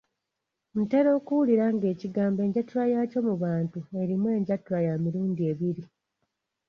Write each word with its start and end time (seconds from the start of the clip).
Ntera 0.81 1.09
okuwulira 1.17 1.65
ng'ekigambo 1.75 2.39
enjatula 2.47 2.83
yaakyo 2.93 3.19
mu 3.27 3.35
bantu 3.43 3.77
erimu 4.01 4.27
enjatula 4.37 4.79
ya 4.87 4.95
mirundi 5.03 5.41
ebiri. 5.51 5.83